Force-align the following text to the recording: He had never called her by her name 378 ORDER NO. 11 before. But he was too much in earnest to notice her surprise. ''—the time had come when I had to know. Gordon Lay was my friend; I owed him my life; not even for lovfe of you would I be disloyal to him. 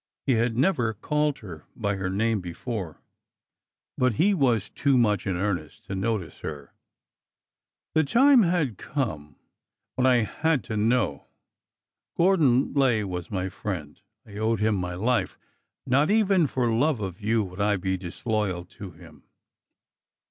He 0.25 0.33
had 0.33 0.57
never 0.57 0.95
called 0.95 1.37
her 1.45 1.67
by 1.75 1.95
her 1.97 2.09
name 2.09 2.41
378 2.41 2.73
ORDER 2.73 2.73
NO. 2.73 2.87
11 2.87 2.97
before. 2.97 3.01
But 3.99 4.13
he 4.25 4.33
was 4.33 4.69
too 4.71 4.97
much 4.97 5.27
in 5.27 5.35
earnest 5.35 5.85
to 5.85 5.93
notice 5.95 6.39
her 6.39 6.73
surprise. 6.73 7.91
''—the 7.93 8.03
time 8.11 8.41
had 8.41 8.77
come 8.79 9.35
when 9.93 10.07
I 10.07 10.23
had 10.23 10.63
to 10.63 10.75
know. 10.75 11.27
Gordon 12.17 12.73
Lay 12.73 13.03
was 13.03 13.29
my 13.29 13.47
friend; 13.47 14.01
I 14.25 14.37
owed 14.37 14.59
him 14.59 14.73
my 14.73 14.95
life; 14.95 15.37
not 15.85 16.09
even 16.09 16.47
for 16.47 16.65
lovfe 16.69 16.99
of 16.99 17.21
you 17.21 17.43
would 17.43 17.61
I 17.61 17.77
be 17.77 17.95
disloyal 17.95 18.65
to 18.65 18.89
him. 18.89 19.25